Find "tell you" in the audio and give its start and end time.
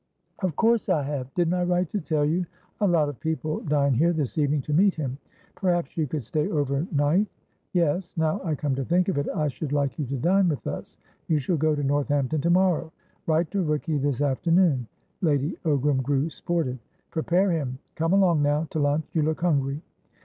2.01-2.47